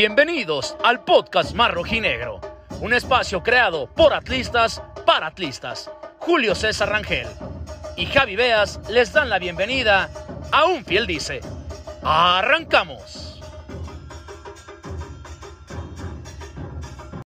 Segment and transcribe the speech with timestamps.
[0.00, 2.40] Bienvenidos al podcast Mar Rojinegro,
[2.80, 5.90] un espacio creado por atlistas para atlistas.
[6.20, 7.26] Julio César Rangel
[7.96, 10.08] y Javi Beas les dan la bienvenida
[10.52, 11.40] a Un Fiel Dice.
[12.04, 13.40] ¡Arrancamos!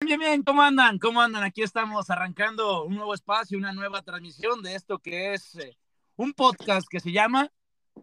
[0.01, 1.01] Bien, bien, ¿cómo andan?
[1.01, 1.43] ¿Cómo andan?
[1.43, 5.77] Aquí estamos arrancando un nuevo espacio, una nueva transmisión de esto que es eh,
[6.15, 7.51] un podcast que se llama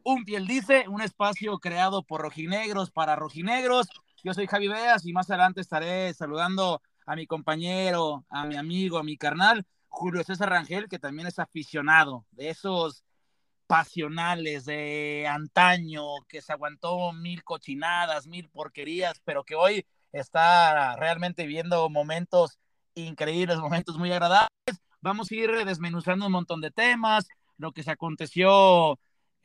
[0.04, 3.88] Un Fiel Dice, un espacio creado por rojinegros para rojinegros.
[4.24, 8.98] Yo soy Javi Beas y más adelante estaré saludando a mi compañero, a mi amigo,
[8.98, 13.04] a mi carnal, Julio César Rangel, que también es aficionado de esos
[13.68, 21.46] pasionales de antaño, que se aguantó mil cochinadas, mil porquerías, pero que hoy está realmente
[21.46, 22.57] viendo momentos
[22.96, 24.50] increíbles, momentos muy agradables.
[25.00, 29.00] Vamos a ir desmenuzando un montón de temas, lo que se aconteció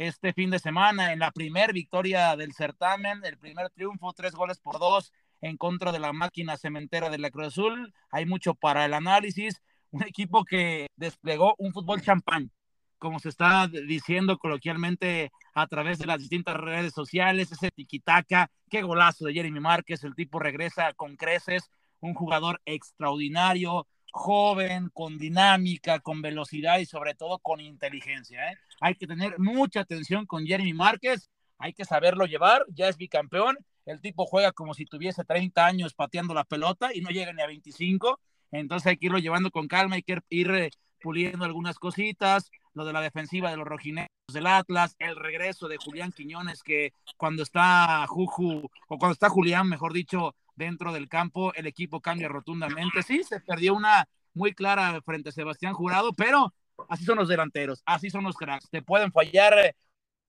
[0.07, 4.59] este fin de semana en la primer victoria del certamen, el primer triunfo, tres goles
[4.59, 7.95] por dos en contra de la máquina cementera de la Cruz Azul.
[8.11, 9.63] Hay mucho para el análisis.
[9.91, 12.51] Un equipo que desplegó un fútbol champán,
[12.99, 18.83] como se está diciendo coloquialmente a través de las distintas redes sociales, ese tiquitaca, qué
[18.83, 25.99] golazo de Jeremy Márquez, el tipo regresa con creces, un jugador extraordinario, joven, con dinámica,
[26.01, 28.53] con velocidad y sobre todo con inteligencia.
[28.53, 28.59] ¿eh?
[28.81, 33.57] Hay que tener mucha atención con Jeremy Márquez, hay que saberlo llevar, ya es bicampeón,
[33.87, 37.43] el tipo juega como si tuviese 30 años pateando la pelota y no llega ni
[37.43, 38.21] a 25,
[38.53, 42.85] entonces hay que irlo llevando con calma, hay que ir eh, puliendo algunas cositas, lo
[42.85, 47.43] de la defensiva de los rojinegros del Atlas, el regreso de Julián Quiñones, que cuando
[47.43, 53.03] está Juju, o cuando está Julián, mejor dicho, dentro del campo, el equipo cambia rotundamente.
[53.03, 56.53] Sí, se perdió una muy clara frente a Sebastián Jurado, pero
[56.89, 58.69] así son los delanteros, así son los cracks.
[58.71, 59.77] Te pueden fallar eh,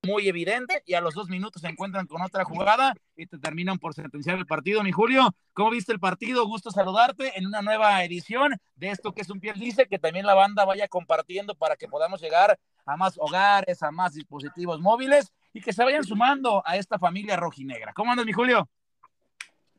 [0.04, 3.80] muy evidente y a los dos minutos se encuentran con otra jugada y te terminan
[3.80, 4.84] por sentenciar el partido.
[4.84, 6.46] Mi Julio, ¿cómo viste el partido?
[6.46, 10.26] Gusto saludarte en una nueva edición de esto que es un piel dice, que también
[10.26, 15.32] la banda vaya compartiendo para que podamos llegar a más hogares, a más dispositivos móviles
[15.54, 17.94] y que se vayan sumando a esta familia rojinegra.
[17.94, 18.70] ¿Cómo andas, mi Julio?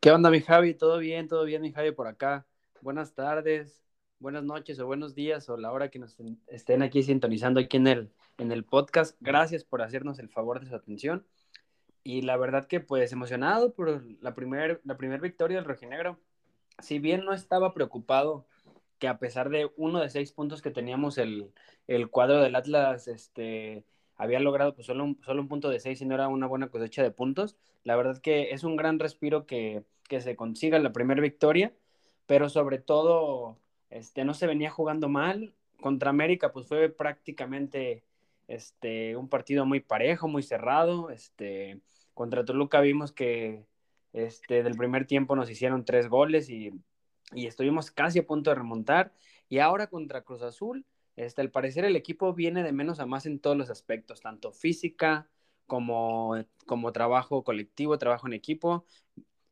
[0.04, 0.75] ¿Qué onda, mi Javi?
[0.75, 1.28] ¿Todo bien?
[1.28, 2.47] ¿Todo bien, mi Javi, por acá?
[2.82, 3.82] Buenas tardes,
[4.19, 7.87] buenas noches o buenos días o la hora que nos estén aquí sintonizando aquí en
[7.87, 9.16] el, en el podcast.
[9.22, 11.26] Gracias por hacernos el favor de su atención.
[12.03, 16.20] Y la verdad que pues emocionado por la primera la primer victoria del Rojinegro.
[16.81, 18.47] Si bien no estaba preocupado
[18.98, 21.50] que a pesar de uno de seis puntos que teníamos el,
[21.87, 26.03] el cuadro del Atlas este, había logrado pues solo un, solo un punto de seis
[26.03, 27.56] y no era una buena cosecha de puntos.
[27.84, 31.72] La verdad que es un gran respiro que, que se consiga la primera victoria,
[32.26, 33.59] pero sobre todo
[33.91, 35.54] este, no se venía jugando mal.
[35.81, 38.04] Contra América pues fue prácticamente
[38.48, 41.10] este, un partido muy parejo, muy cerrado.
[41.10, 41.81] Este,
[42.14, 43.64] contra Toluca vimos que
[44.12, 46.72] este, del primer tiempo nos hicieron tres goles y,
[47.32, 49.12] y estuvimos casi a punto de remontar.
[49.48, 53.26] Y ahora contra Cruz Azul, este, al parecer el equipo viene de menos a más
[53.26, 55.28] en todos los aspectos, tanto física
[55.66, 56.34] como,
[56.66, 58.84] como trabajo colectivo, trabajo en equipo.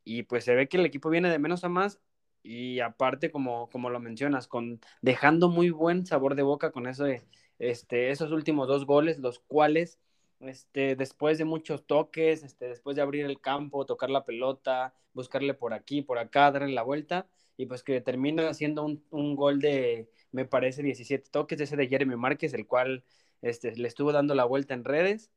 [0.05, 2.01] Y pues se ve que el equipo viene de menos a más
[2.43, 7.05] y aparte, como, como lo mencionas, con, dejando muy buen sabor de boca con eso
[7.05, 7.23] de,
[7.59, 9.99] este, esos últimos dos goles, los cuales
[10.41, 15.55] este, después de muchos toques, este, después de abrir el campo, tocar la pelota, buscarle
[15.55, 19.61] por aquí, por acá, darle la vuelta, y pues que termina haciendo un, un gol
[19.61, 23.05] de, me parece, 17 toques, ese de Jeremy Márquez, el cual
[23.43, 25.31] este, le estuvo dando la vuelta en redes,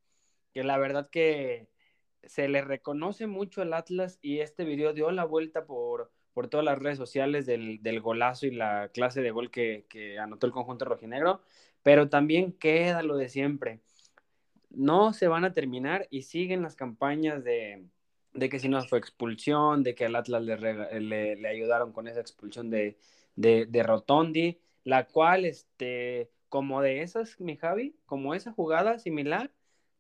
[0.53, 1.67] que la verdad que
[2.27, 6.65] se le reconoce mucho al Atlas y este video dio la vuelta por, por todas
[6.65, 10.53] las redes sociales del, del golazo y la clase de gol que, que anotó el
[10.53, 11.41] conjunto rojinegro,
[11.83, 13.81] pero también queda lo de siempre.
[14.69, 17.85] No se van a terminar y siguen las campañas de,
[18.35, 22.19] de que si no fue expulsión, de que al Atlas le, le, ayudaron con esa
[22.19, 22.97] expulsión de,
[23.35, 29.51] de, de, Rotondi, la cual, este, como de esas, mi Javi, como esa jugada similar,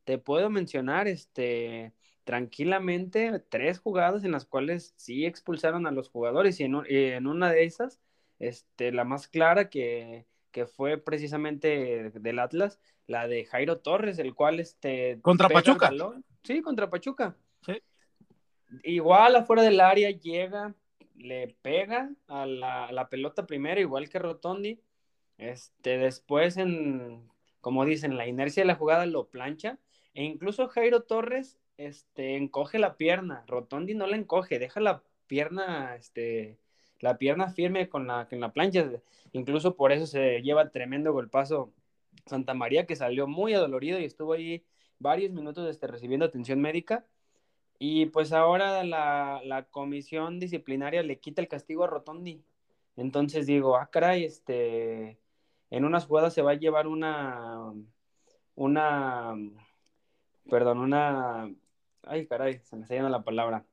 [0.03, 1.93] te puedo mencionar, este,
[2.25, 7.51] tranquilamente tres jugadas en las cuales sí expulsaron a los jugadores y en, en una
[7.51, 8.01] de esas,
[8.39, 14.33] este, la más clara que, que fue precisamente del Atlas, la de Jairo Torres, el
[14.33, 15.91] cual este contra Pachuca.
[16.43, 17.37] Sí, contra Pachuca.
[17.65, 17.81] Sí.
[18.83, 20.73] Igual afuera del área llega,
[21.15, 24.81] le pega a la, a la, pelota primero, igual que Rotondi.
[25.37, 27.29] Este, después en,
[27.61, 29.77] como dicen, la inercia de la jugada lo plancha.
[30.15, 33.43] E incluso Jairo Torres este, encoge la pierna.
[33.47, 36.57] Rotondi no la encoge, deja la pierna, este,
[36.99, 38.89] la pierna firme con la, con la plancha.
[39.33, 41.73] Incluso por eso se lleva tremendo golpazo
[42.25, 44.63] Santa María, que salió muy adolorido y estuvo ahí
[44.99, 47.05] varios minutos este, recibiendo atención médica.
[47.79, 52.43] Y pues ahora la, la, comisión disciplinaria le quita el castigo a Rotondi.
[52.95, 55.19] Entonces digo, ah, caray, este,
[55.69, 57.73] en unas jugadas se va a llevar una,
[58.55, 59.35] una,
[60.49, 61.51] perdón, una,
[62.07, 63.65] ay, caray, se me está yendo la palabra.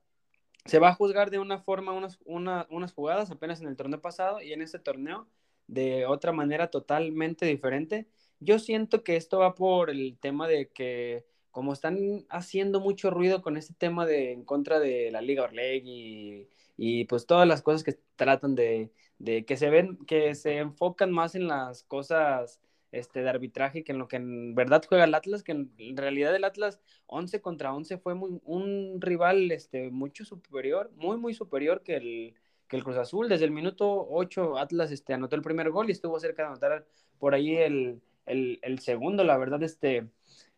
[0.65, 4.41] Se va a juzgar de una forma unas, unas jugadas apenas en el torneo pasado
[4.41, 5.27] y en este torneo
[5.67, 8.09] de otra manera totalmente diferente.
[8.41, 13.43] Yo siento que esto va por el tema de que como están haciendo mucho ruido
[13.43, 17.63] con este tema de en contra de la Liga Orlegui y, y pues todas las
[17.63, 22.61] cosas que tratan de, de, que se ven, que se enfocan más en las cosas
[22.93, 26.35] este, de arbitraje que en lo que en verdad juega el Atlas, que en realidad
[26.37, 31.83] el Atlas 11 contra 11 fue muy, un rival este, mucho superior, muy, muy superior
[31.83, 32.35] que el,
[32.69, 33.29] que el Cruz Azul.
[33.29, 36.87] Desde el minuto 8 Atlas este, anotó el primer gol y estuvo cerca de anotar
[37.19, 40.09] por ahí el, el, el segundo, la verdad, este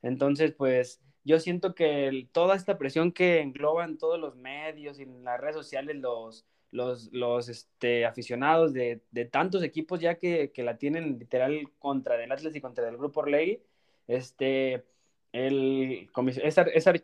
[0.04, 5.24] entonces, pues yo siento que toda esta presión que engloban todos los medios y en
[5.24, 10.64] las redes sociales, los, los, los este, aficionados de, de, tantos equipos ya que, que,
[10.64, 13.62] la tienen literal contra del Atlas y contra del Grupo Orlegui,
[14.08, 14.84] este,
[15.30, 16.10] el,
[16.42, 16.58] es,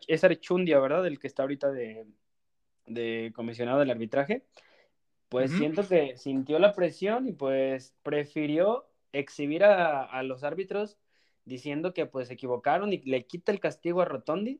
[0.07, 1.07] es, Archundia, ¿verdad?
[1.07, 2.05] El que está ahorita de,
[2.85, 4.43] de comisionado del arbitraje,
[5.29, 10.97] pues siento que sintió la presión y pues prefirió exhibir a, a los árbitros
[11.45, 14.59] diciendo que pues se equivocaron y le quita el castigo a Rotondi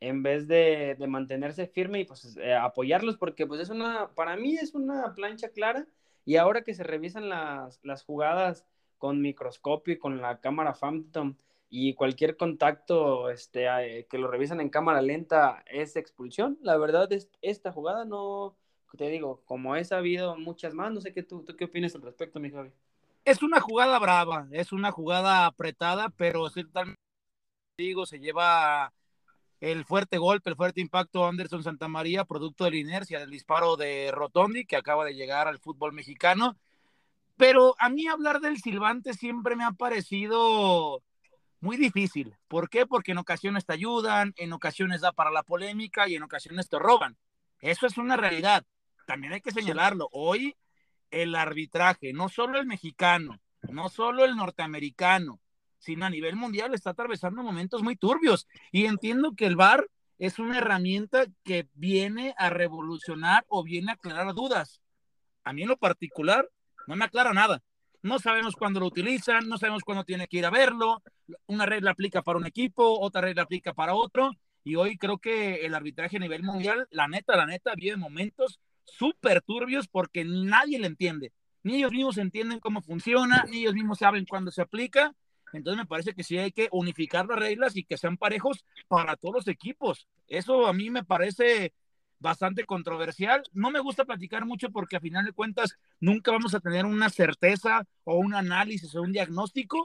[0.00, 4.56] en vez de, mantenerse firme y pues eh, apoyarlos porque pues es una, para mí
[4.56, 5.86] es una plancha clara
[6.24, 8.66] y ahora que se revisan las, las jugadas
[8.98, 11.36] con microscopio y con la cámara Phantom
[11.68, 17.12] y cualquier contacto este, eh, que lo revisan en cámara lenta es expulsión, la verdad
[17.12, 18.56] es esta jugada no,
[18.96, 22.02] te digo, como he sabido muchas más, no sé qué tú, tú qué opinas al
[22.02, 22.70] respecto, mi Javi.
[23.24, 26.98] Es una jugada brava, es una jugada apretada, pero ciertamente
[27.76, 28.92] digo, se lleva
[29.60, 34.10] el fuerte golpe, el fuerte impacto Anderson Santamaría, producto de la inercia del disparo de
[34.10, 36.56] Rotondi, que acaba de llegar al fútbol mexicano.
[37.36, 41.02] Pero a mí hablar del silbante siempre me ha parecido
[41.60, 42.36] muy difícil.
[42.48, 42.86] ¿Por qué?
[42.86, 46.78] Porque en ocasiones te ayudan, en ocasiones da para la polémica y en ocasiones te
[46.78, 47.16] roban.
[47.60, 48.64] Eso es una realidad.
[49.06, 50.08] También hay que señalarlo.
[50.12, 50.56] Hoy
[51.10, 55.40] el arbitraje, no solo el mexicano, no solo el norteamericano,
[55.80, 58.46] sino a nivel mundial está atravesando momentos muy turbios.
[58.70, 59.88] Y entiendo que el VAR
[60.18, 64.80] es una herramienta que viene a revolucionar o viene a aclarar dudas.
[65.42, 66.48] A mí en lo particular
[66.86, 67.62] no me aclara nada.
[68.02, 71.02] No sabemos cuándo lo utilizan, no sabemos cuándo tiene que ir a verlo.
[71.46, 74.32] Una regla aplica para un equipo, otra regla aplica para otro.
[74.62, 78.60] Y hoy creo que el arbitraje a nivel mundial, la neta, la neta, vive momentos
[78.84, 81.32] súper turbios porque nadie le entiende.
[81.62, 85.14] Ni ellos mismos entienden cómo funciona, ni ellos mismos saben cuándo se aplica.
[85.52, 89.16] Entonces me parece que sí hay que unificar las reglas y que sean parejos para
[89.16, 90.06] todos los equipos.
[90.28, 91.72] Eso a mí me parece
[92.20, 93.42] bastante controversial.
[93.52, 97.10] No me gusta platicar mucho porque a final de cuentas nunca vamos a tener una
[97.10, 99.84] certeza o un análisis o un diagnóstico.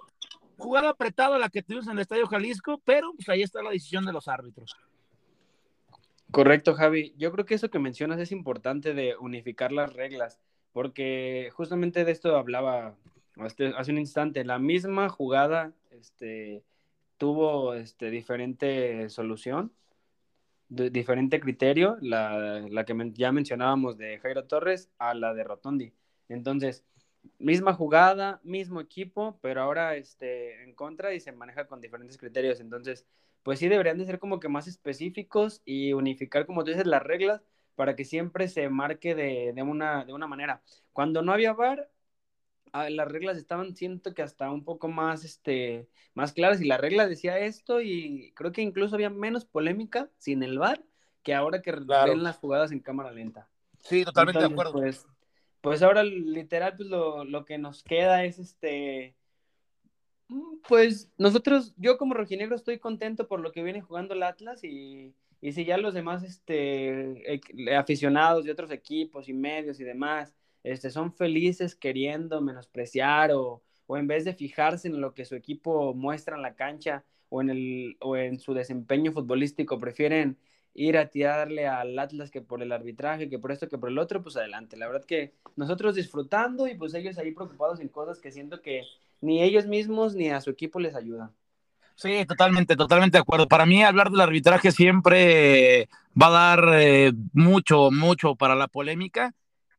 [0.57, 4.05] Jugada apretada la que tuvimos en el Estadio Jalisco, pero pues ahí está la decisión
[4.05, 4.75] de los árbitros.
[6.31, 7.13] Correcto, Javi.
[7.17, 10.39] Yo creo que eso que mencionas es importante de unificar las reglas,
[10.73, 12.95] porque justamente de esto hablaba
[13.37, 14.43] hace un instante.
[14.43, 16.63] La misma jugada este,
[17.17, 19.71] tuvo este, diferente solución,
[20.69, 25.93] diferente criterio, la, la que ya mencionábamos de Jairo Torres a la de Rotondi.
[26.29, 26.83] Entonces,
[27.39, 32.59] misma jugada, mismo equipo, pero ahora este, en contra y se maneja con diferentes criterios.
[32.59, 33.05] Entonces,
[33.43, 37.03] pues sí deberían de ser como que más específicos y unificar, como tú dices, las
[37.03, 37.41] reglas
[37.75, 40.61] para que siempre se marque de, una, de una manera.
[40.93, 41.89] Cuando no había VAR,
[42.89, 47.07] las reglas estaban, siento que hasta un poco más, este, más claras y la regla
[47.07, 50.83] decía esto y creo que incluso había menos polémica sin el VAR
[51.23, 53.49] que ahora que ven las jugadas en cámara lenta.
[53.79, 54.73] Sí, totalmente de acuerdo.
[54.73, 55.05] Pues,
[55.61, 59.15] pues ahora literal, pues lo, lo que nos queda es este
[60.27, 64.63] Mm, pues nosotros, yo como rojinegro estoy contento por lo que viene jugando el Atlas
[64.63, 67.41] y, y si ya los demás este,
[67.77, 70.33] aficionados de otros equipos y medios y demás
[70.65, 75.35] este, son felices queriendo menospreciar o, o en vez de fijarse en lo que su
[75.35, 80.37] equipo muestra en la cancha o en, el, o en su desempeño futbolístico, prefieren
[80.73, 83.99] ir a tirarle al Atlas que por el arbitraje, que por esto, que por el
[83.99, 84.75] otro, pues adelante.
[84.75, 88.81] La verdad que nosotros disfrutando y pues ellos ahí preocupados en cosas que siento que
[89.21, 91.31] ni ellos mismos ni a su equipo les ayuda.
[91.93, 93.47] Sí, totalmente, totalmente de acuerdo.
[93.47, 95.87] Para mí hablar del arbitraje siempre
[96.19, 99.33] va a dar eh, mucho, mucho para la polémica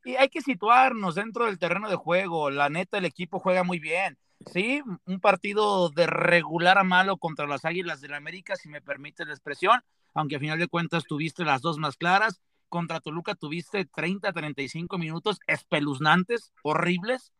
[0.07, 2.49] y hay que situarnos dentro del terreno de juego.
[2.49, 4.17] La neta, el equipo juega muy bien.
[4.53, 8.81] Sí, un partido de regular a malo contra las Águilas del la América, si me
[8.81, 9.81] permite la expresión,
[10.15, 12.41] aunque a final de cuentas tuviste las dos más claras.
[12.69, 17.33] Contra Toluca tuviste 30, 35 minutos espeluznantes, horribles,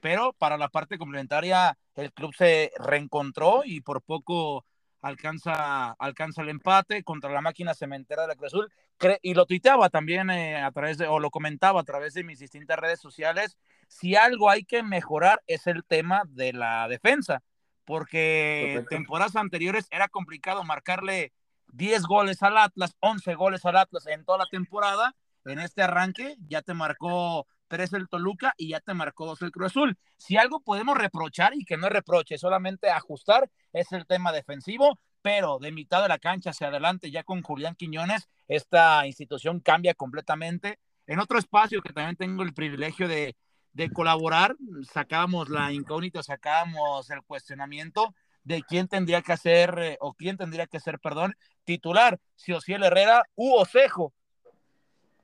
[0.00, 4.64] pero para la parte complementaria el club se reencontró y por poco
[5.02, 8.72] alcanza, alcanza el empate contra la máquina cementera de la Cruz Azul.
[9.20, 12.38] Y lo tuiteaba también eh, a través de, o lo comentaba a través de mis
[12.38, 13.58] distintas redes sociales.
[13.88, 17.42] Si algo hay que mejorar es el tema de la defensa,
[17.84, 21.32] porque temporadas anteriores era complicado marcarle
[21.72, 25.16] 10 goles al Atlas, 11 goles al Atlas en toda la temporada.
[25.44, 29.50] En este arranque ya te marcó tres el Toluca y ya te marcó dos el
[29.50, 29.96] Cruz Azul.
[30.18, 34.98] Si algo podemos reprochar y que no es reproche, solamente ajustar, es el tema defensivo,
[35.22, 39.94] pero de mitad de la cancha hacia adelante, ya con Julián Quiñones, esta institución cambia
[39.94, 40.80] completamente.
[41.06, 43.36] En otro espacio que también tengo el privilegio de,
[43.72, 44.54] de colaborar,
[44.92, 48.14] sacábamos la incógnita, sacábamos el cuestionamiento
[48.44, 52.82] de quién tendría que hacer, eh, o quién tendría que ser, perdón, titular, si Ociel
[52.82, 54.12] Herrera u Osejo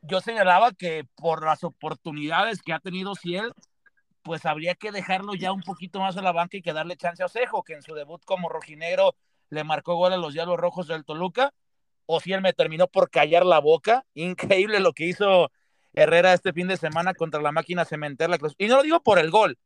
[0.09, 3.53] yo señalaba que por las oportunidades que ha tenido Ciel,
[4.23, 7.23] pues habría que dejarlo ya un poquito más a la banca y que darle chance
[7.23, 9.15] a Osejo, que en su debut como rojinegro
[9.51, 11.53] le marcó gol a los Diablos Rojos del Toluca.
[12.07, 14.05] O si él me terminó por callar la boca.
[14.15, 15.51] Increíble lo que hizo
[15.93, 18.37] Herrera este fin de semana contra la máquina cementera.
[18.57, 19.59] Y no lo digo por el gol,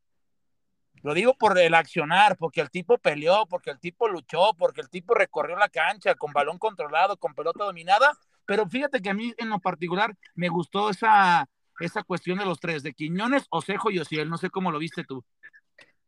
[1.03, 4.91] lo digo por el accionar, porque el tipo peleó, porque el tipo luchó, porque el
[4.91, 8.13] tipo recorrió la cancha con balón controlado, con pelota dominada
[8.53, 11.49] pero fíjate que a mí en lo particular me gustó esa,
[11.81, 14.29] esa cuestión de los tres, de Quiñones, Osejo y Osiel.
[14.29, 15.25] No sé cómo lo viste tú.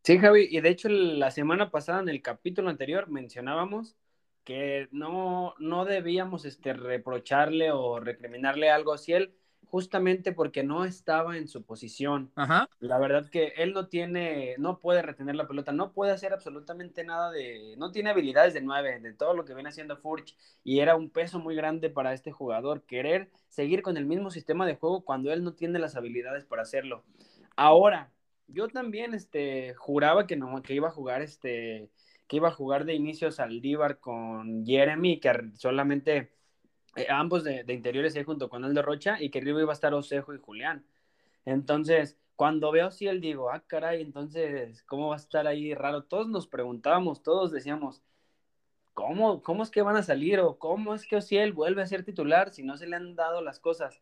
[0.03, 3.97] Sí, Javi, y de hecho la semana pasada en el capítulo anterior mencionábamos
[4.45, 9.35] que no, no debíamos este, reprocharle o recriminarle algo a Ociel
[9.69, 12.33] justamente porque no estaba en su posición.
[12.81, 17.05] La verdad que él no tiene, no puede retener la pelota, no puede hacer absolutamente
[17.05, 20.81] nada de, no tiene habilidades de nueve, de todo lo que viene haciendo Furch, y
[20.81, 24.77] era un peso muy grande para este jugador, querer seguir con el mismo sistema de
[24.77, 27.05] juego cuando él no tiene las habilidades para hacerlo.
[27.57, 28.11] Ahora,
[28.47, 31.91] yo también este, juraba que, no, que iba a jugar este,
[32.27, 36.33] que iba a jugar de inicio Saldívar con Jeremy, que solamente
[36.97, 39.95] eh, ambos de, interiores ahí junto con Aldo Rocha y que arriba iba a estar
[39.95, 40.87] Osejo y Julián.
[41.45, 46.05] Entonces, cuando veo si él digo, ah, caray, entonces, ¿cómo va a estar ahí raro?
[46.05, 48.03] Todos nos preguntábamos, todos decíamos,
[48.95, 52.05] ¿cómo, cómo es que van a salir o cómo es que Ociel vuelve a ser
[52.05, 54.01] titular si no se le han dado las cosas?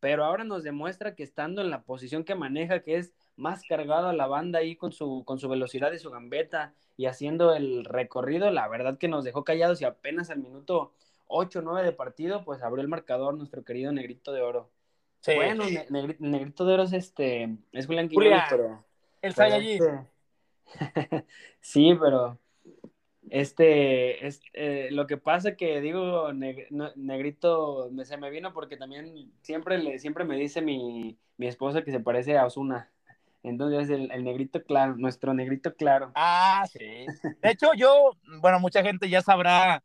[0.00, 4.08] Pero ahora nos demuestra que estando en la posición que maneja, que es más cargado
[4.08, 7.84] a la banda ahí con su, con su velocidad y su gambeta y haciendo el
[7.84, 10.92] recorrido, la verdad que nos dejó callados y apenas al minuto
[11.32, 14.70] 8 9 de partido, pues abrió el marcador nuestro querido Negrito de Oro.
[15.26, 15.64] Bueno,
[16.18, 18.84] Negrito de Oro es este, es Julián Quiñones, pero...
[19.22, 19.82] El Saiyajin.
[19.82, 21.24] Este,
[21.60, 22.38] sí, pero
[23.30, 29.32] este, es, eh, lo que pasa que digo Negrito me, se me vino porque también
[29.42, 32.90] siempre, le, siempre me dice mi, mi esposa que se parece a Osuna.
[33.44, 36.12] Entonces, el, el, negrito claro, nuestro negrito claro.
[36.14, 36.78] Ah, sí.
[36.78, 39.82] De hecho, yo, bueno, mucha gente ya sabrá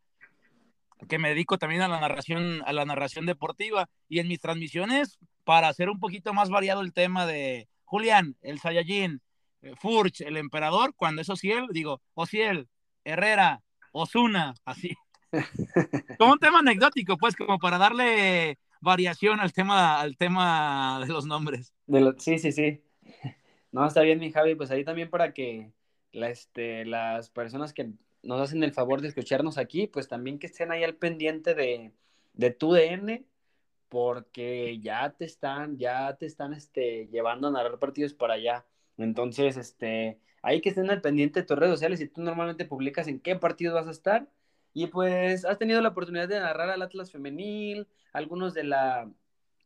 [1.08, 5.20] que me dedico también a la narración, a la narración deportiva y en mis transmisiones,
[5.44, 9.22] para hacer un poquito más variado el tema de Julián, el Saiyajin,
[9.62, 12.68] eh, Furch, el emperador, cuando es Ociel, digo, Ociel,
[13.04, 13.62] Herrera,
[13.92, 14.92] Osuna, así.
[16.20, 21.26] como un tema anecdótico, pues, como para darle variación al tema, al tema de los
[21.26, 21.74] nombres.
[21.86, 22.84] De sí, sí, sí.
[23.72, 25.72] No, está bien, mi Javi, pues ahí también para que
[26.12, 27.92] la, este, las personas que
[28.28, 31.94] nos hacen el favor de escucharnos aquí, pues también que estén ahí al pendiente de,
[32.34, 33.26] de tu DN,
[33.88, 38.66] porque ya te están, ya te están este, llevando a narrar partidos para allá.
[38.98, 43.08] Entonces, este, hay que estén al pendiente de tus redes sociales y tú normalmente publicas
[43.08, 44.30] en qué partidos vas a estar.
[44.74, 49.10] Y pues has tenido la oportunidad de narrar al Atlas Femenil, algunos de la,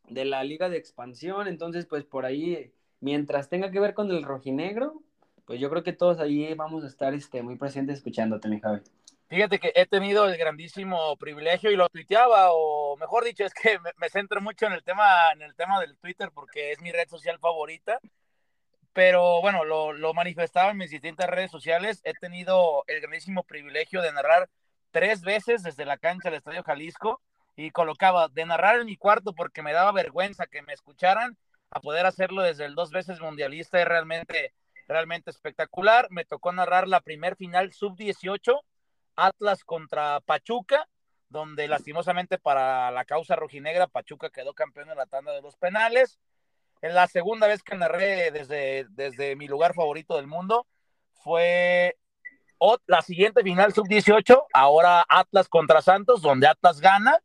[0.08, 1.48] de la Liga de Expansión.
[1.48, 5.02] Entonces, pues por ahí, mientras tenga que ver con el rojinegro,
[5.44, 8.80] pues yo creo que todos ahí vamos a estar este, muy presentes escuchándote, mi Javi.
[9.28, 13.78] Fíjate que he tenido el grandísimo privilegio y lo tuiteaba, o mejor dicho, es que
[13.98, 17.08] me, centro mucho en el, tema, en el tema del Twitter porque es mi red
[17.08, 17.98] social favorita.
[18.92, 22.02] Pero bueno, lo, lo manifestaba en mis distintas redes sociales.
[22.04, 24.50] He tenido el grandísimo privilegio de narrar
[24.90, 27.22] tres veces desde la cancha del Estadio Jalisco
[27.56, 31.36] y colocaba de narrar en mi cuarto porque me daba vergüenza que me escucharan
[31.70, 34.52] a poder hacerlo desde el dos veces mundialista es realmente
[34.88, 36.08] realmente espectacular.
[36.10, 38.60] Me tocó narrar la primer final sub-18,
[39.16, 40.88] Atlas contra Pachuca,
[41.28, 46.18] donde lastimosamente para la causa rojinegra, Pachuca quedó campeón en la tanda de los penales.
[46.82, 50.66] En la segunda vez que narré desde, desde mi lugar favorito del mundo
[51.14, 51.96] fue
[52.86, 57.18] la siguiente final sub-18, ahora Atlas contra Santos, donde Atlas gana.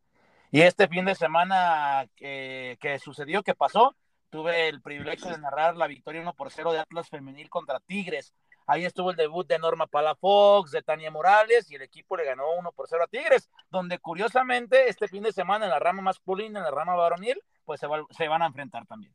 [0.51, 3.95] Y este fin de semana que, que, sucedió, que pasó,
[4.29, 8.33] tuve el privilegio de narrar la victoria 1 por 0 de Atlas Femenil contra Tigres.
[8.65, 12.43] Ahí estuvo el debut de Norma Palafox, de Tania Morales, y el equipo le ganó
[12.59, 16.59] 1 por 0 a Tigres, donde curiosamente este fin de semana en la rama masculina,
[16.59, 19.13] en la rama varonil, pues se, se van a enfrentar también.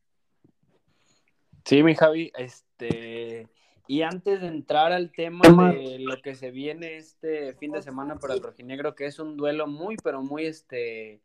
[1.65, 3.47] Sí, mi Javi, este,
[3.87, 8.17] y antes de entrar al tema de lo que se viene este fin de semana
[8.17, 11.21] para el rojinegro, que es un duelo muy, pero muy este,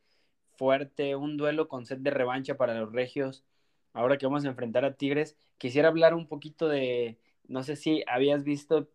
[0.57, 3.45] fuerte, un duelo con sed de revancha para los regios,
[3.93, 7.19] ahora que vamos a enfrentar a Tigres, quisiera hablar un poquito de
[7.49, 8.89] no sé si habías visto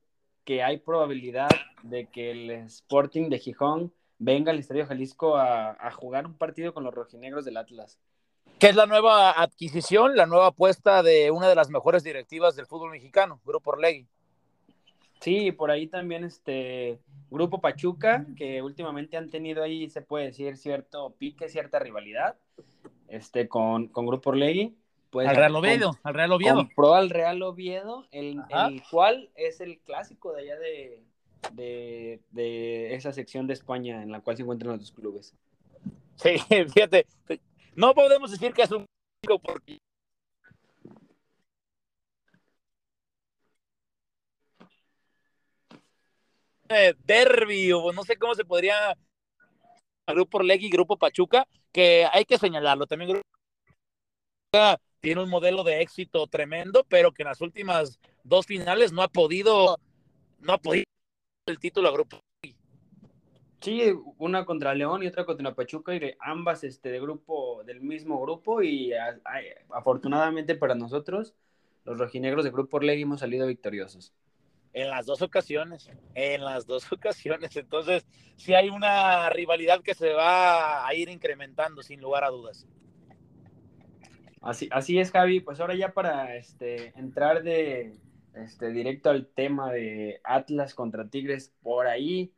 [0.45, 1.49] que hay probabilidad
[1.81, 6.83] de que el Sporting de Gijón venga al Estadio Jalisco a, jugar un partido con
[6.83, 7.99] los rojinegros del Atlas.
[8.59, 12.67] ¿Qué es la nueva adquisición, la nueva apuesta de una de las mejores directivas del
[12.67, 14.07] fútbol mexicano, Grupo Orlegui.
[15.19, 20.57] Sí, por ahí también este Grupo Pachuca, que últimamente han tenido ahí, se puede decir,
[20.57, 22.37] cierto pique, cierta rivalidad
[23.07, 24.75] este, con, con Grupo Orlegui.
[25.13, 26.55] Pues, al Real Oviedo, al Real Oviedo.
[26.55, 28.41] Compró al Real Oviedo, el,
[28.89, 34.37] cual es el clásico de allá de, de, esa sección de España en la cual
[34.37, 35.35] se encuentran los dos clubes.
[36.15, 36.37] Sí,
[36.73, 37.05] fíjate,
[37.75, 38.87] no podemos decir que es un
[39.43, 39.77] porque
[47.05, 48.97] derby o no sé cómo se podría
[50.07, 53.23] grupo Legui, grupo Pachuca, que hay que señalarlo también grupo
[55.03, 59.09] tiene un modelo de éxito tremendo, pero que en las últimas dos finales no ha
[59.09, 59.77] podido,
[60.39, 60.85] no ha podido
[61.45, 62.21] el título a grupo.
[63.59, 68.21] Sí, una contra León y otra contra Pachuca, y ambas este, de grupo, del mismo
[68.21, 68.93] grupo, y
[69.71, 71.35] afortunadamente para nosotros,
[71.83, 74.13] los rojinegros de Grupo Orlegui hemos salido victoriosos.
[74.71, 77.57] En las dos ocasiones, en las dos ocasiones.
[77.57, 78.05] Entonces,
[78.37, 82.65] sí hay una rivalidad que se va a ir incrementando, sin lugar a dudas.
[84.43, 85.39] Así, así es, Javi.
[85.39, 87.95] Pues ahora ya para este, entrar de
[88.33, 92.33] este, directo al tema de Atlas contra Tigres, por ahí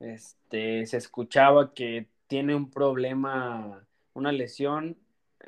[0.00, 4.96] este, se escuchaba que tiene un problema, una lesión,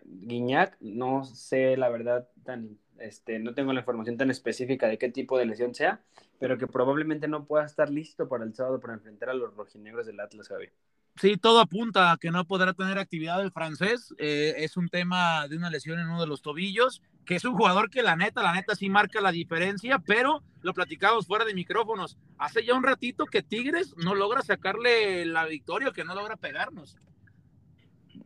[0.04, 5.10] Guiñac, no sé la verdad tan, este, no tengo la información tan específica de qué
[5.10, 6.02] tipo de lesión sea,
[6.38, 10.06] pero que probablemente no pueda estar listo para el sábado para enfrentar a los rojinegros
[10.06, 10.70] del Atlas, Javi.
[11.16, 14.14] Sí, todo apunta a que no podrá tener actividad el francés.
[14.18, 17.54] Eh, es un tema de una lesión en uno de los tobillos, que es un
[17.54, 21.54] jugador que la neta, la neta sí marca la diferencia, pero lo platicamos fuera de
[21.54, 22.16] micrófonos.
[22.38, 26.96] Hace ya un ratito que Tigres no logra sacarle la victoria, que no logra pegarnos.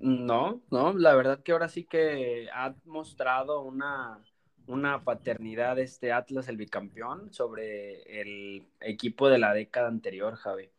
[0.00, 4.22] No, no, la verdad que ahora sí que ha mostrado una,
[4.66, 10.73] una paternidad este Atlas, el bicampeón, sobre el equipo de la década anterior, Javi.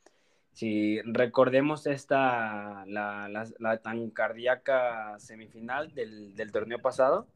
[0.55, 3.27] Si recordemos esta, la,
[3.59, 7.27] la, tan cardíaca semifinal del, del, torneo pasado,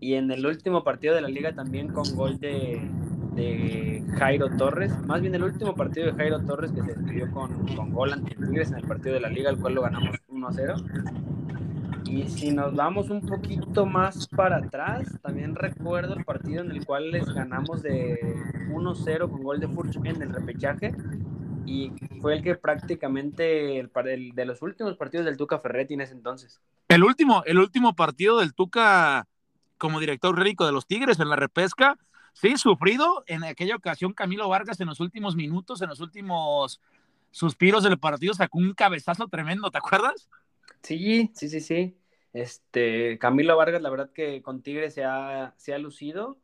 [0.00, 2.82] y en el último partido de la liga también con gol de,
[3.36, 7.64] de Jairo Torres, más bien el último partido de Jairo Torres que se despidió con,
[7.76, 11.22] con gol ante Tigres en el partido de la liga, el cual lo ganamos 1-0.
[12.06, 16.84] Y si nos vamos un poquito más para atrás, también recuerdo el partido en el
[16.84, 18.18] cual les ganamos de
[18.68, 20.92] 1-0 con gol de Furch en el repechaje
[21.66, 23.90] y fue el que prácticamente el,
[24.34, 26.60] de los últimos partidos del Tuca Ferretti en ese entonces.
[26.88, 29.26] El último, el último partido del Tuca
[29.78, 31.98] como director rico de los Tigres en la repesca,
[32.32, 36.80] sí, sufrido en aquella ocasión Camilo Vargas en los últimos minutos, en los últimos
[37.30, 40.28] suspiros del partido sacó un cabezazo tremendo, ¿te acuerdas?
[40.82, 41.96] Sí, sí, sí, sí.
[42.32, 46.38] Este, Camilo Vargas, la verdad que con Tigres se ha, se ha lucido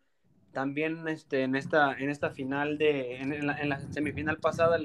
[0.58, 4.76] también este, en, esta, en esta final de, en, la, semifinal pasada,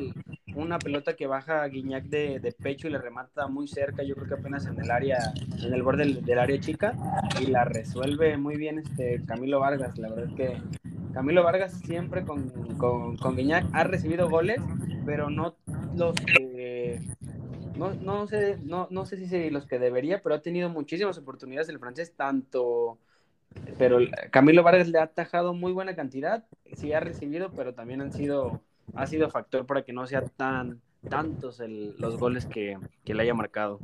[0.53, 4.33] una pelota que baja Guiñac de, pecho y le remata muy cerca, yo creo que
[4.36, 5.17] apenas en el área,
[5.63, 6.93] en el borde del, área chica,
[7.41, 9.97] y la resuelve muy bien este Camilo Vargas.
[9.97, 10.62] La verdad es que
[11.12, 14.62] Camilo Vargas siempre con, con, Guiñac ha recibido goles,
[15.07, 15.55] pero no
[15.95, 17.01] los que
[17.75, 21.67] no, no, sé, no, no sé si los que debería, pero ha tenido muchísimas oportunidades
[21.69, 22.99] el francés, tanto
[23.78, 24.00] pero
[24.32, 28.62] Camilo Vargas le ha atajado muy buena cantidad, sí ha recibido, pero también han sido,
[28.96, 31.62] ha sido factor para que no sea tan tantos
[31.98, 33.80] los goles que, le haya marcado.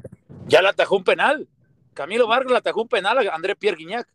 [0.47, 1.47] Ya le atajó un penal.
[1.93, 4.07] Camilo Vargas le atajó un penal a André Pierre Guignac.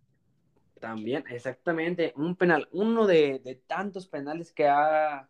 [0.81, 5.29] También, exactamente, un penal, uno de, tantos penales que ha,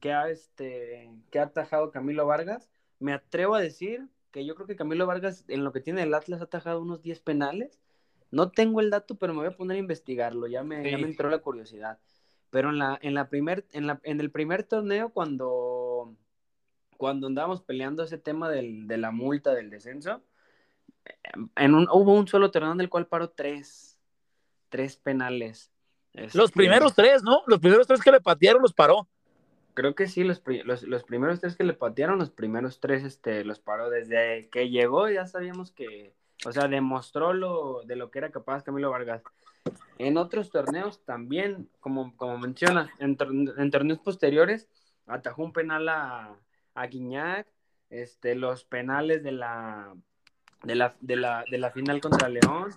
[0.00, 2.68] que ha, este, que ha atajado Camilo Vargas.
[3.00, 6.14] Me atrevo a decir que yo creo que Camilo Vargas, en lo que tiene el
[6.14, 7.81] Atlas, ha atajado unos 10 penales
[8.32, 11.38] no tengo el dato, pero me voy a poner a investigarlo, ya me, entró la
[11.38, 11.98] curiosidad.
[12.50, 16.16] pero en la, en la primer, en la, en el primer torneo, cuando,
[16.96, 20.22] cuando andábamos peleando ese tema del, de la multa del descenso,
[21.56, 24.00] en un, hubo un solo torneo en el cual paró tres,
[24.70, 25.70] tres penales.
[26.14, 27.42] Los este, primeros tres, ¿no?
[27.46, 29.08] Los primeros tres que le patearon los paró.
[29.74, 33.44] Creo que sí, los, los, los, primeros tres que le patearon, los primeros tres este,
[33.44, 33.90] los paró.
[33.90, 38.62] Desde que llegó ya sabíamos que, o sea, demostró lo, de lo que era capaz
[38.62, 39.22] Camilo Vargas.
[39.98, 44.68] En otros torneos también, como, como mencionas, en, torneos posteriores,
[45.06, 46.36] atajó un penal a,
[46.74, 47.46] a Guiñac,
[47.90, 49.94] este, los penales de la,
[50.64, 52.70] de la, de la, de la final contra León.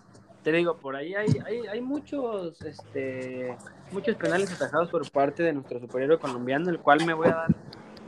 [0.43, 3.57] Te digo, por ahí hay, hay, hay muchos, este,
[3.91, 7.55] muchos penales atajados por parte de nuestro superhéroe colombiano, el cual me voy a dar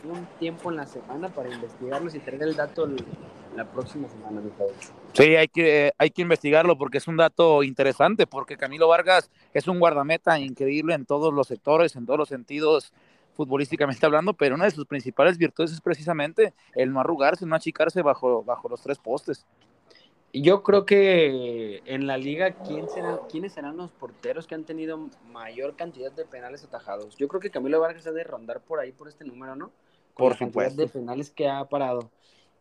[0.03, 2.87] un tiempo en la semana para investigarlos y traer el dato
[3.57, 4.51] la próxima semana, mi
[5.13, 9.67] Sí, hay que, hay que investigarlo porque es un dato interesante, porque Camilo Vargas es
[9.67, 12.93] un guardameta increíble en todos los sectores, en todos los sentidos,
[13.33, 18.01] futbolísticamente hablando, pero una de sus principales virtudes es precisamente el no arrugarse, no achicarse
[18.01, 19.45] bajo, bajo los tres postes.
[20.33, 25.09] Yo creo que en la liga, ¿quién será, ¿quiénes serán los porteros que han tenido
[25.31, 27.17] mayor cantidad de penales atajados?
[27.17, 29.71] Yo creo que Camilo Vargas ha de rondar por ahí, por este número, ¿no?
[30.17, 32.09] por la cantidad de penales que ha parado.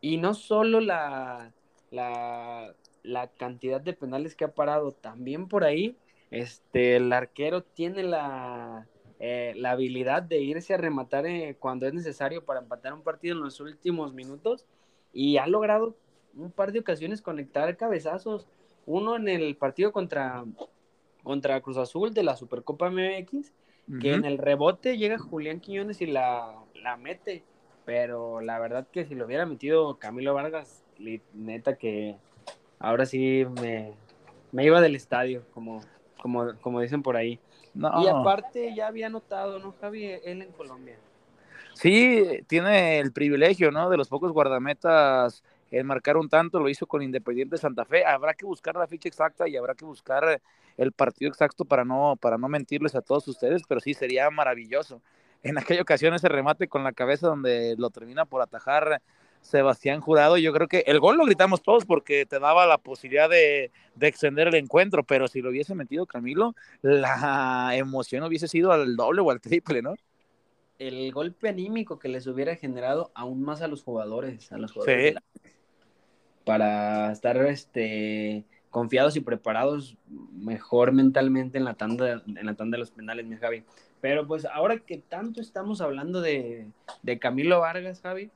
[0.06, 1.52] Y no solo la,
[1.90, 5.96] la, la, cantidad de penales que ha parado, también por ahí
[6.30, 8.86] este, el arquero tiene la,
[9.18, 13.34] eh, la habilidad de irse a rematar eh, cuando es necesario para empatar un partido
[13.34, 14.64] en los últimos minutos
[15.12, 15.96] y ha logrado
[16.36, 18.46] un par de ocasiones conectar cabezazos.
[18.86, 20.44] Uno en el partido contra,
[21.24, 23.52] contra Cruz Azul de la Supercopa MX,
[24.00, 27.42] que en el rebote llega Julián Quiñones y la, la mete
[27.86, 30.82] pero la verdad que si lo hubiera metido Camilo Vargas,
[31.32, 32.16] neta que
[32.80, 33.94] ahora sí me,
[34.52, 35.80] iba del estadio, como,
[36.20, 37.38] como, como dicen por ahí.
[37.74, 40.04] Y aparte ya había notado, ¿no, Javi?
[40.04, 40.96] Él en Colombia.
[41.74, 43.88] Sí, tiene el privilegio, ¿no?
[43.88, 48.04] De los pocos guardametas en marcar un tanto, lo hizo con Independiente Santa Fe.
[48.04, 50.40] Habrá que buscar la ficha exacta y habrá que buscar
[50.76, 55.00] el partido exacto para no, para no mentirles a todos ustedes, pero sí sería maravilloso
[55.42, 59.00] en aquella ocasión ese remate con la cabeza donde lo termina por atajar
[59.46, 63.30] Sebastián Jurado, yo creo que el gol lo gritamos todos porque te daba la posibilidad
[63.30, 63.70] de,
[64.00, 69.20] extender el encuentro, pero si lo hubiese metido Camilo, la emoción hubiese sido al doble
[69.20, 69.94] o al triple, ¿no?
[70.78, 75.16] El golpe anímico que les hubiera generado aún más a los jugadores, a los jugadores
[76.44, 79.96] para estar este, confiados y preparados
[80.32, 83.64] mejor mentalmente en la tanda, en la tanda de los penales, mi Javi.
[84.06, 86.68] Pero pues ahora que tanto estamos hablando de,
[87.20, 88.30] Camilo Vargas, Javi,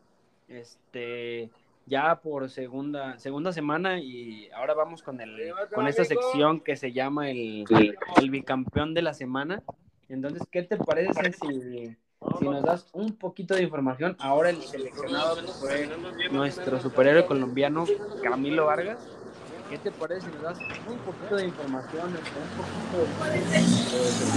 [0.49, 1.49] este,
[1.87, 6.91] ya por segunda, segunda semana y ahora vamos con, el, con esta sección que se
[6.91, 7.65] llama el,
[8.21, 9.63] el bicampeón de la semana.
[10.09, 11.97] Entonces, ¿qué te parece si,
[12.41, 14.17] si nos das un poquito de información?
[14.19, 15.89] Ahora el seleccionado fue
[16.33, 17.85] nuestro superhéroe colombiano
[18.25, 19.09] Camilo Vargas
[19.71, 23.39] ¿Qué te parece si nos das un poquito de información, un poquito de,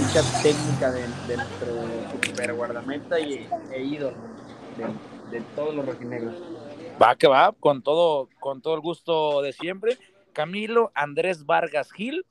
[0.06, 4.16] ficha técnica de, nuestro super guardameta y, e ídolo
[5.32, 6.36] de, todos los rojinegros?
[7.02, 9.98] Va que va, con todo, con todo el gusto de siempre.
[10.32, 12.24] Camilo Andrés Vargas Gil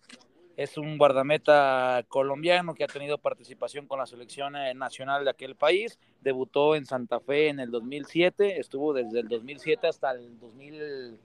[0.56, 5.58] es un guardameta colombiano que ha tenido participación con la selección eh, nacional de aquel
[5.58, 6.00] país.
[6.22, 11.20] Debutó en Santa Fe en el 2007, estuvo desde el 2007 hasta el 2000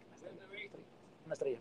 [1.35, 1.59] estrella.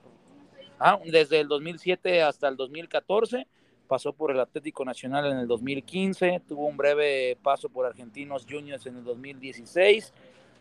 [0.79, 3.47] Ah, desde el 2007 hasta el 2014
[3.87, 8.85] pasó por el Atlético Nacional en el 2015, tuvo un breve paso por Argentinos Juniors
[8.85, 10.13] en el 2016,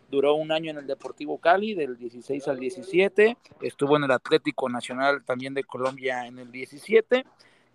[0.09, 4.69] duró un año en el Deportivo Cali del 16 al 17, estuvo en el Atlético
[4.69, 7.25] Nacional también de Colombia en el 17,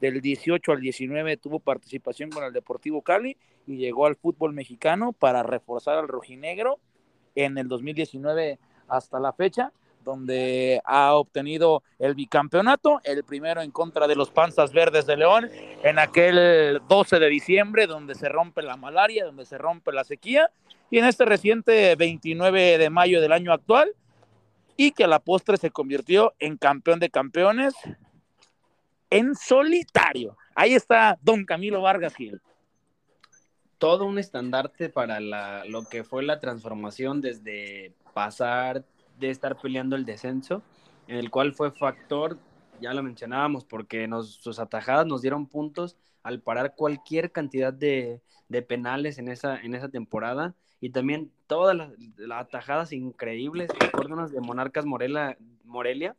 [0.00, 3.36] del 18 al 19 tuvo participación con el Deportivo Cali
[3.68, 6.80] y llegó al fútbol mexicano para reforzar al rojinegro
[7.36, 14.06] en el 2019 hasta la fecha donde ha obtenido el bicampeonato, el primero en contra
[14.06, 15.50] de los Panzas Verdes de León,
[15.82, 20.50] en aquel 12 de diciembre, donde se rompe la malaria, donde se rompe la sequía,
[20.90, 23.94] y en este reciente 29 de mayo del año actual,
[24.76, 27.74] y que a la postre se convirtió en campeón de campeones
[29.10, 30.36] en solitario.
[30.54, 32.40] Ahí está don Camilo Vargas Gil.
[33.78, 38.84] Todo un estandarte para lo que fue la transformación desde pasar
[39.18, 40.62] de estar peleando el descenso,
[41.06, 42.38] en el cual fue factor,
[42.80, 48.20] ya lo mencionábamos, porque sus atajadas nos dieron puntos al parar cualquier cantidad de,
[48.68, 50.54] penales en esa, en esa temporada.
[50.80, 51.90] Y también todas las,
[52.30, 56.16] atajadas increíbles, de Monarcas Morela, Morelia,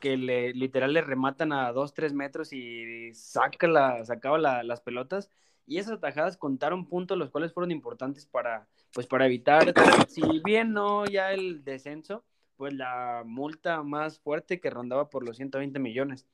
[0.00, 5.30] que le, literal le rematan a 2, 3 metros y saca la, sacaba las pelotas.
[5.66, 8.66] Y esas atajadas contaron puntos los cuales fueron importantes para,
[8.96, 9.74] pues para evitar,
[10.08, 12.24] si bien no ya el descenso,
[12.56, 16.24] pues la multa más fuerte que rondaba por los 120 millones.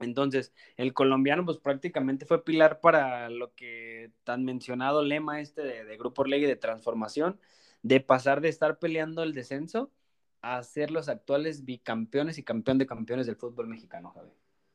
[0.00, 5.96] Entonces, el colombiano pues prácticamente fue pilar para lo que tan mencionado lema este de,
[5.98, 7.38] Grupo Orlegui de transformación,
[7.82, 9.92] de pasar de estar peleando el descenso
[10.40, 14.32] a ser los actuales bicampeones y campeón de campeones del fútbol mexicano, Javier.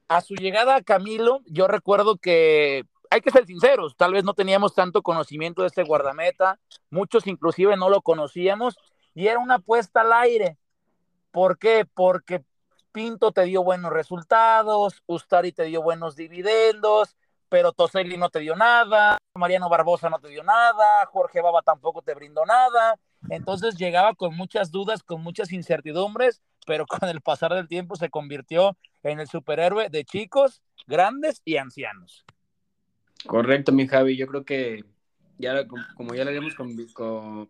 [0.07, 4.33] A su llegada a Camilo, yo recuerdo que hay que ser sinceros, tal vez no
[4.33, 8.75] teníamos tanto conocimiento de este guardameta, muchos inclusive no lo conocíamos
[9.13, 10.57] y era una apuesta al aire.
[11.29, 11.85] ¿Por qué?
[11.85, 12.43] Porque
[12.91, 17.15] Pinto te dio buenos resultados, Ustari te dio buenos dividendos,
[17.49, 22.01] pero Toselli no te dio nada, Mariano Barbosa no te dio nada, Jorge Baba tampoco
[22.01, 22.99] te brindó nada.
[23.29, 28.09] Entonces llegaba con muchas dudas, con muchas incertidumbres, pero con el pasar del tiempo se
[28.09, 32.25] convirtió en el superhéroe de chicos, grandes y ancianos.
[33.27, 34.17] Correcto, mi Javi.
[34.17, 34.83] Yo creo que
[35.37, 36.55] ya como ya lo habíamos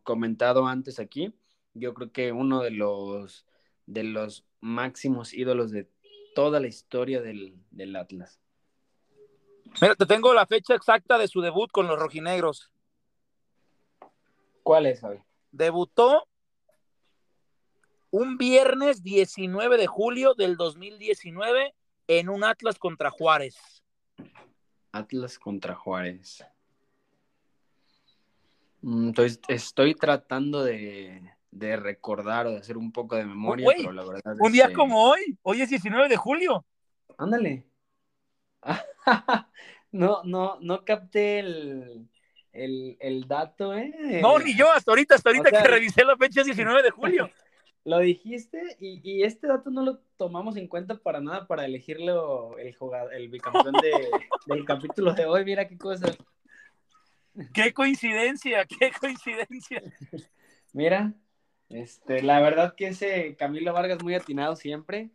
[0.04, 1.34] comentado antes aquí,
[1.74, 3.46] yo creo que uno de los
[3.86, 5.90] de los máximos ídolos de
[6.36, 8.40] toda la historia del, Atlas.
[9.82, 12.72] Mira, te tengo la fecha exacta de su debut con los rojinegros.
[14.64, 15.20] ¿Cuál es, Javi?
[15.52, 16.28] Debutó
[18.10, 21.74] un viernes 19 de julio del 2019
[22.08, 23.83] en un Atlas contra Juárez.
[24.94, 26.46] Atlas contra Juárez.
[28.84, 33.92] Entonces, mm, estoy tratando de, de recordar o de hacer un poco de memoria, pero
[33.92, 36.66] la verdad Un día como hoy, hoy es 19 de julio.
[37.18, 37.66] Ándale.
[39.92, 42.08] no, no, no capté el,
[42.52, 44.20] el, dato, ¿eh?
[44.22, 47.30] No, ni yo, hasta ahorita, hasta ahorita que revisé la fecha es 19 de julio.
[47.86, 52.58] Lo dijiste y, y, este dato no lo tomamos en cuenta para nada para elegirlo
[52.58, 53.92] el, jugador, el bicampeón de,
[54.46, 55.44] del capítulo de hoy.
[55.44, 56.08] Mira qué cosa.
[57.54, 59.82] Qué coincidencia, qué coincidencia.
[60.72, 61.14] Mira,
[61.70, 65.10] este, la verdad que ese Camilo Vargas muy atinado siempre,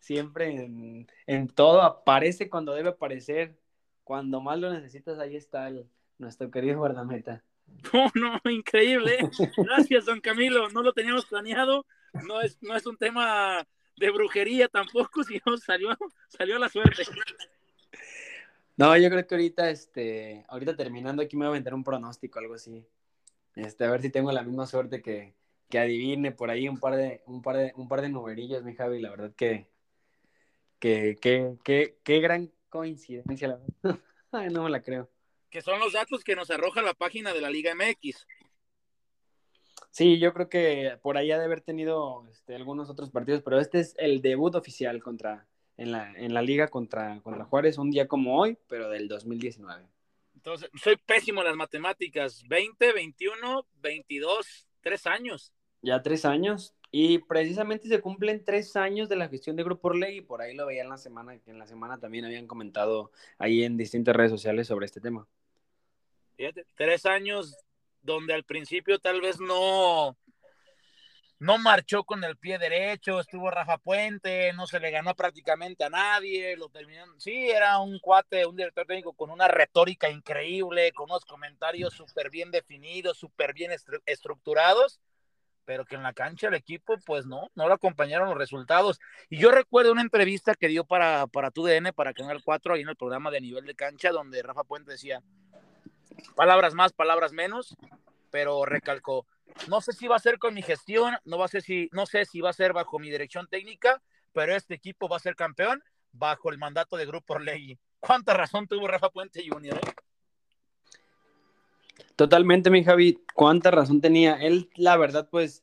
[0.00, 3.56] siempre en, todo, aparece cuando debe aparecer,
[4.02, 7.44] cuando más lo necesitas, ahí está el, nuestro querido guardameta.
[7.92, 9.18] No, no, increíble.
[9.56, 10.68] Gracias, don Camilo.
[10.70, 11.84] No lo teníamos planeado.
[12.26, 15.96] No es, no es un tema de brujería tampoco, sino salió,
[16.28, 17.02] salió la suerte.
[18.76, 22.38] No, yo creo que ahorita, este, ahorita terminando aquí me voy a meter un pronóstico,
[22.38, 22.84] algo así.
[23.54, 25.34] Este, a ver si tengo la misma suerte que,
[25.68, 28.74] que adivine por ahí un par de, un par de, un par de numerillos, mi
[28.74, 29.68] Javi, la verdad que,
[30.78, 34.00] que, que, que, gran coincidencia, la verdad.
[34.52, 35.08] no me la creo.
[35.52, 38.26] Que son los datos que nos arroja la página de la Liga MX.
[39.90, 43.60] Sí, yo creo que por ahí ha de haber tenido este, algunos otros partidos, pero
[43.60, 47.90] este es el debut oficial contra, en la, en la liga contra, contra Juárez, un
[47.90, 49.86] día como hoy, pero del 2019.
[50.34, 52.42] Entonces, soy pésimo en las matemáticas.
[52.48, 56.74] 20, 21, 22, tres años ya tres años.
[56.90, 60.54] Y precisamente se cumplen tres años de la gestión de Grupo Orleg y por ahí
[60.54, 64.14] lo veía en la semana, que en la semana también habían comentado ahí en distintas
[64.14, 65.26] redes sociales sobre este tema.
[66.36, 67.56] Fíjate, tres años
[68.00, 70.16] donde al principio tal vez no,
[71.38, 75.90] no marchó con el pie derecho, estuvo Rafa Puente, no se le ganó prácticamente a
[75.90, 77.20] nadie, lo terminaron.
[77.20, 82.30] Sí, era un cuate, un director técnico con una retórica increíble, con unos comentarios súper
[82.30, 83.70] bien definidos, súper bien
[84.06, 85.00] estructurados
[85.64, 89.00] pero que en la cancha el equipo, pues no, no lo acompañaron los resultados.
[89.28, 92.88] Y yo recuerdo una entrevista que dio para, para TUDN, para Canal 4, ahí en
[92.88, 95.22] el programa de nivel de cancha, donde Rafa Puente decía,
[96.34, 97.76] palabras más, palabras menos,
[98.30, 99.26] pero recalcó,
[99.68, 102.06] no sé si va a ser con mi gestión, no, va a ser si, no
[102.06, 105.36] sé si va a ser bajo mi dirección técnica, pero este equipo va a ser
[105.36, 107.78] campeón bajo el mandato de Grupo Orlegui.
[108.00, 109.76] ¿Cuánta razón tuvo Rafa Puente Junior?
[109.76, 109.94] Eh?
[112.16, 114.34] Totalmente, mi Javi, cuánta razón tenía.
[114.34, 115.62] Él, la verdad, pues,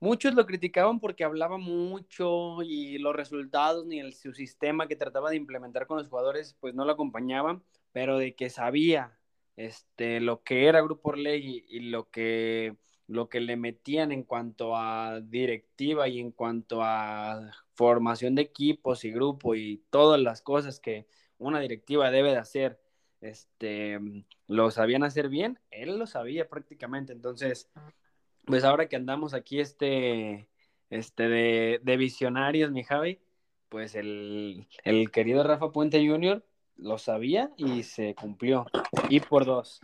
[0.00, 5.30] muchos lo criticaban porque hablaba mucho y los resultados ni el, su sistema que trataba
[5.30, 7.62] de implementar con los jugadores, pues no lo acompañaban,
[7.96, 9.18] pero de que sabía
[9.56, 14.76] este, lo que era Grupo Orlegui y, lo que lo que le metían en cuanto
[14.76, 20.78] a directiva y en cuanto a formación de equipos y grupo y todas las cosas
[20.78, 21.06] que
[21.38, 22.78] una directiva debe de hacer
[23.22, 23.98] este,
[24.46, 27.70] lo sabían hacer bien, él lo sabía prácticamente, entonces,
[28.44, 30.50] pues ahora que andamos aquí este,
[30.90, 33.22] este de, visionarios, mi Javi,
[33.70, 36.44] pues el, el querido Rafa Puente Jr.
[36.76, 38.66] lo sabía y se cumplió,
[39.08, 39.80] y por dos.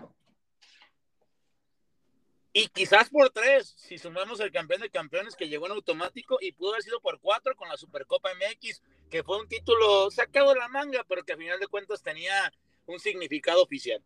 [2.54, 6.52] Y quizás por tres, si sumamos el campeón de campeones que llegó en automático y
[6.52, 10.58] pudo haber sido por cuatro con la Supercopa MX, que fue un título sacado de
[10.58, 12.52] la manga, pero que a final de cuentas tenía
[12.84, 14.02] un significado oficial.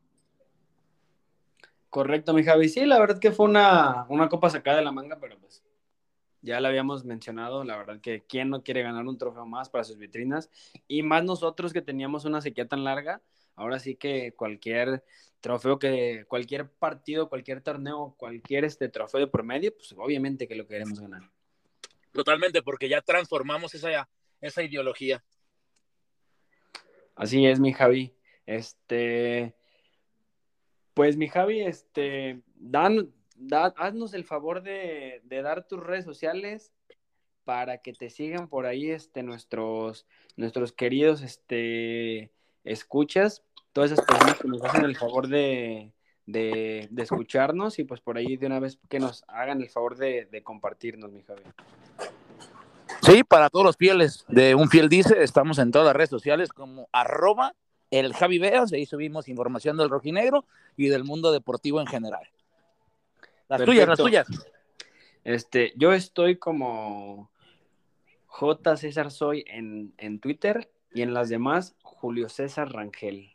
[1.91, 2.69] Correcto, mi Javi.
[2.69, 5.65] Sí, la verdad que fue una, una copa sacada de la manga, pero pues
[6.47, 9.83] ya la habíamos mencionado, la verdad que quién no quiere ganar un trofeo más para
[9.83, 10.49] sus vitrinas
[10.87, 13.21] y más nosotros que teníamos una sequía tan larga,
[13.57, 15.05] ahora sí que cualquier
[15.41, 20.69] trofeo que cualquier partido, cualquier torneo, cualquier este trofeo de promedio, pues obviamente que lo
[20.69, 21.23] queremos ganar.
[22.13, 24.09] Totalmente, porque ya transformamos esa,
[24.41, 25.23] esa ideología.
[27.17, 28.15] Así es, mi Javi.
[28.47, 29.57] Este,
[30.95, 33.13] pues mi Javi, este, dan,
[33.77, 36.73] haznos el favor de, dar tus redes sociales
[37.45, 42.33] para que te sigan por ahí este, nuestros, nuestros queridos este,
[42.65, 45.93] escuchas, todas esas personas que nos hacen el favor de,
[46.97, 51.13] escucharnos y pues por ahí de una vez que nos hagan el favor de, compartirnos,
[51.13, 51.43] mi Javi.
[53.03, 56.53] Sí, para todos los fieles de Un Fiel Dice, estamos en todas las redes sociales
[56.53, 57.55] como arroba
[57.91, 60.45] el Javi ahí subimos información del rojinegro
[60.77, 62.29] y del mundo deportivo en general.
[63.49, 64.27] Las tuyas, las tuyas.
[65.25, 67.31] Este, yo estoy como
[68.27, 68.77] J.
[68.77, 73.35] César Soy en, en Twitter y en las demás Julio César Rangel,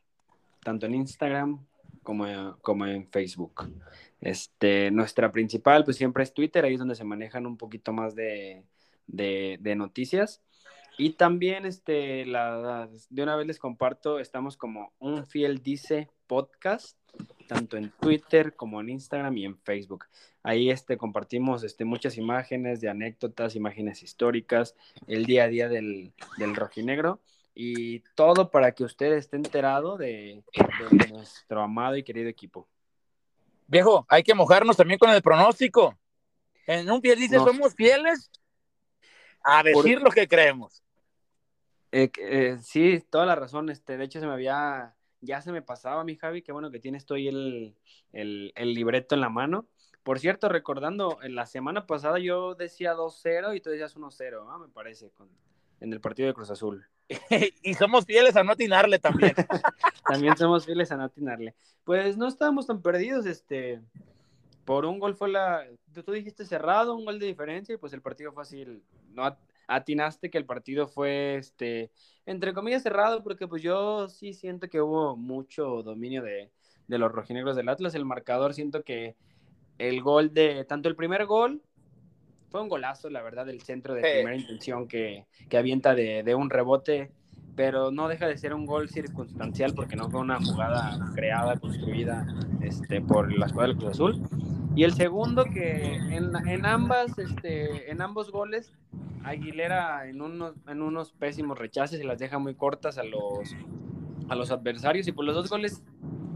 [0.63, 1.65] tanto en Instagram
[2.03, 3.71] como, como en Facebook.
[4.19, 8.15] Este, nuestra principal, pues siempre es Twitter, ahí es donde se manejan un poquito más
[8.15, 8.63] de,
[9.07, 10.41] de, de noticias.
[10.97, 16.97] Y también, este, la, de una vez les comparto, estamos como un fiel dice podcast,
[17.47, 20.05] tanto en Twitter como en Instagram y en Facebook.
[20.43, 24.75] Ahí este, compartimos este, muchas imágenes de anécdotas, imágenes históricas,
[25.07, 27.19] el día a día del, del rojinegro
[27.53, 30.43] y todo para que usted esté enterado de,
[31.09, 32.67] nuestro amado y querido equipo.
[33.67, 35.97] Viejo, hay que mojarnos también con el pronóstico.
[36.67, 38.31] En un fiel dice, somos fieles
[39.43, 40.83] a decir lo que creemos.
[41.91, 43.69] Eh, eh, sí, toda la razón.
[43.69, 46.79] Este, de hecho, se me había, ya se me pasaba, mi Javi, qué bueno que
[46.79, 47.75] tienes tú el,
[48.11, 49.67] el, libreto en la mano.
[50.03, 54.57] Por cierto, recordando, en la semana pasada yo decía 2-0 y tú decías 1-0, ¿ah?
[54.57, 55.29] me parece, con,
[55.79, 56.85] en el partido de Cruz Azul.
[57.63, 59.33] y somos fieles a no atinarle también.
[60.07, 61.55] también somos fieles a no atinarle.
[61.83, 63.81] Pues no estábamos tan perdidos, este,
[64.65, 65.67] por un gol fue la,
[66.05, 68.65] tú dijiste cerrado, un gol de diferencia y pues el partido fue así,
[69.09, 69.37] no,
[69.71, 71.91] atinaste que el partido fue, este,
[72.25, 76.51] entre comillas, cerrado, porque pues yo sí siento que hubo mucho dominio de,
[76.87, 77.95] los rojinegros del Atlas.
[77.95, 79.15] El marcador, siento que
[79.77, 81.61] el gol de, tanto el primer gol,
[82.49, 86.35] fue un golazo, la verdad, del centro de primera intención que, que avienta de, de,
[86.35, 87.11] un rebote,
[87.55, 92.27] pero no deja de ser un gol circunstancial porque no fue una jugada creada, construida
[92.61, 94.21] este, por la escuadra del Cruz Azul.
[94.75, 98.73] Y el segundo que en, en, ambas, este, en ambos goles
[99.23, 103.55] Aguilera en unos, en unos pésimos rechaces y las deja muy cortas a los,
[104.29, 105.07] a los adversarios.
[105.07, 105.83] Y por los dos goles,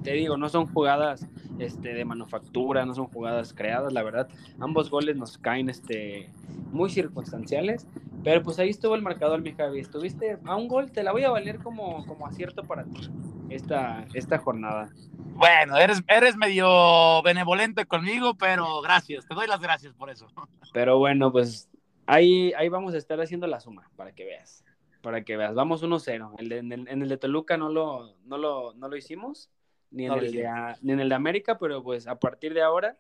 [0.04, 1.28] te digo, no son jugadas
[1.60, 4.28] este, de manufactura, no son jugadas creadas, la verdad.
[4.60, 6.30] Ambos goles nos caen este,
[6.72, 7.88] muy circunstanciales.
[8.24, 9.80] Pero pues ahí estuvo el marcador, mi Javi.
[9.80, 13.10] Estuviste a un gol, te la voy a valer como, como acierto para ti
[13.50, 14.90] esta, esta jornada.
[15.36, 20.28] Bueno, eres, eres medio benevolente conmigo, pero gracias, te doy las gracias por eso.
[20.74, 21.70] Pero bueno, pues
[22.06, 24.64] Ahí, ahí vamos a estar haciendo la suma para que veas.
[25.02, 25.54] Para que veas.
[25.54, 26.36] Vamos 1-0.
[26.40, 29.50] En, el de Toluca no lo, no lo, no lo hicimos,
[29.92, 32.98] ni en, el de, ni en el de América, pero pues a partir de ahora,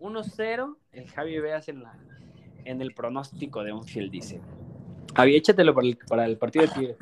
[0.00, 1.98] 1-0, el Javi Veas en, la,
[2.64, 4.40] en el pronóstico de un fiel dice.
[5.14, 6.96] Javi, échatelo para el, para el partido de Tigres.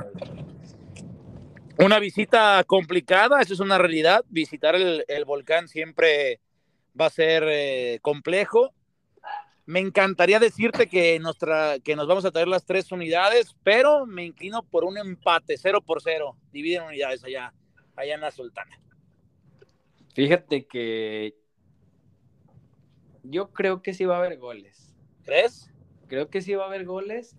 [1.79, 4.25] Una visita complicada, eso es una realidad.
[4.29, 6.40] Visitar el, volcán siempre
[6.99, 8.73] va a ser eh, complejo.
[9.66, 11.20] Me encantaría decirte que,
[11.83, 15.81] que nos vamos a traer las tres unidades, pero me inclino por un empate, cero
[15.81, 16.37] por cero.
[16.53, 17.55] Dividen unidades allá,
[17.96, 18.79] allá en la Sultana.
[20.14, 21.35] Fíjate que
[23.22, 24.94] yo creo que sí va a haber goles.
[25.24, 25.70] ¿Crees?
[26.09, 27.35] Creo que sí va a haber goles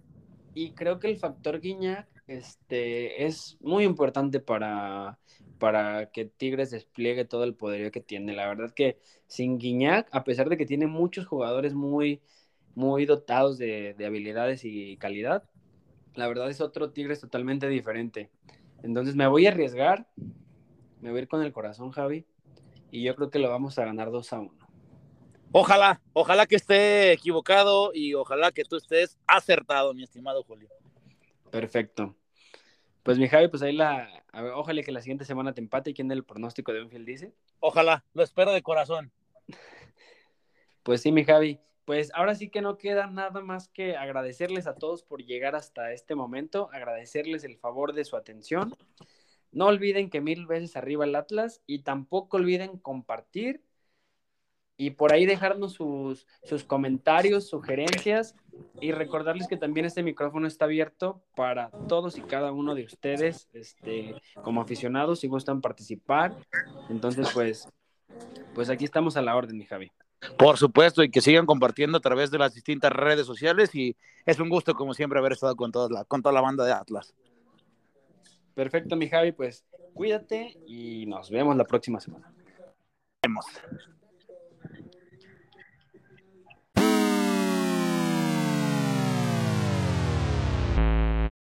[0.56, 5.20] y creo que el factor Guiñac este, es muy importante para,
[5.60, 8.34] para que Tigres despliegue todo el poderío que tiene.
[8.34, 12.22] La verdad que sin Guiñac, a pesar de que tiene muchos jugadores muy,
[12.76, 15.44] muy dotados de, habilidades y calidad,
[16.16, 18.30] la verdad es otro Tigres totalmente diferente.
[18.84, 20.08] Entonces me voy a arriesgar,
[21.02, 22.26] me voy a ir con el corazón, Javi,
[22.92, 24.52] y yo creo que lo vamos a ganar 2 a 1.
[25.52, 30.68] Ojalá, ojalá que esté equivocado y ojalá que tú estés acertado, mi estimado Julio.
[31.50, 32.14] Perfecto.
[33.06, 34.10] Pues mi Javi, pues ahí la,
[34.56, 35.94] ojalá que la siguiente semana te empate.
[35.94, 37.36] ¿Quién el pronóstico de Unfield dice?
[37.60, 39.12] Ojalá, lo espero de corazón.
[40.82, 41.60] Pues sí, mi Javi.
[41.86, 45.94] Pues ahora sí que no queda nada más que agradecerles a todos por llegar hasta
[45.94, 48.76] este momento, agradecerles el favor de su atención,
[49.52, 53.64] No olviden que mil veces arriba el Atlas y tampoco olviden compartir
[54.78, 58.36] y por ahí dejarnos sus, sus comentarios, sugerencias
[58.82, 63.50] y recordarles que también este micrófono está abierto para todos y cada uno de ustedes,
[63.54, 66.36] este, como aficionados, si gustan participar.
[66.90, 67.70] Entonces, pues,
[68.54, 69.92] pues aquí estamos a la orden, mi Javi.
[70.38, 73.96] Por supuesto, y que sigan compartiendo a través de las distintas redes sociales y
[74.26, 76.74] es un gusto, como siempre, haber estado con toda la, con toda la banda de
[76.74, 77.14] Atlas.
[78.54, 82.34] Perfecto, mi Javi, pues cuídate y nos vemos la próxima semana.
[83.22, 83.46] Vemos.
[90.86, 91.15] you